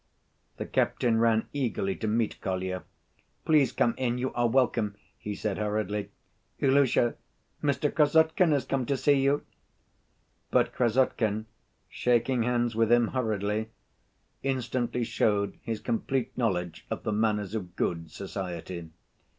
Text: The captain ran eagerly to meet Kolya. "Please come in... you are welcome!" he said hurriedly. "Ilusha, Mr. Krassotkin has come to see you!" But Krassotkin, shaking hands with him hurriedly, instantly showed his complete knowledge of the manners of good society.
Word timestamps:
The 0.57 0.65
captain 0.65 1.19
ran 1.19 1.47
eagerly 1.53 1.95
to 1.97 2.07
meet 2.07 2.41
Kolya. 2.41 2.81
"Please 3.45 3.71
come 3.71 3.93
in... 3.99 4.17
you 4.17 4.33
are 4.33 4.49
welcome!" 4.49 4.95
he 5.19 5.35
said 5.35 5.59
hurriedly. 5.59 6.09
"Ilusha, 6.59 7.13
Mr. 7.61 7.91
Krassotkin 7.93 8.51
has 8.51 8.65
come 8.65 8.87
to 8.87 8.97
see 8.97 9.21
you!" 9.21 9.43
But 10.49 10.73
Krassotkin, 10.73 11.45
shaking 11.87 12.41
hands 12.41 12.75
with 12.75 12.91
him 12.91 13.09
hurriedly, 13.09 13.69
instantly 14.41 15.03
showed 15.03 15.59
his 15.61 15.79
complete 15.79 16.35
knowledge 16.35 16.87
of 16.89 17.03
the 17.03 17.13
manners 17.13 17.53
of 17.53 17.75
good 17.75 18.09
society. 18.09 18.89